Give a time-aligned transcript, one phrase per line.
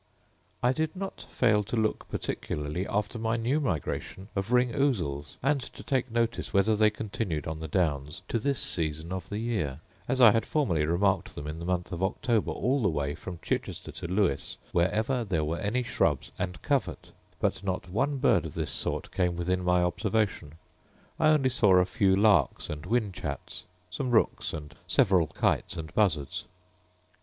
[0.63, 5.61] I did not fail to look particularly after my new migration of ring ousels; and
[5.61, 9.79] to take notice whether they continued on the downs to this season of the year;
[10.07, 13.37] as I had formerly remarked them in the month of October all the way from
[13.43, 18.55] Chichester to Lewes wherever there were any shrubs and covert: but not one bird of
[18.55, 20.53] this sort came within my observation.
[21.19, 25.93] I only saw a few larks and whin chats, some rooks, and several kites and
[25.93, 26.45] buzzards.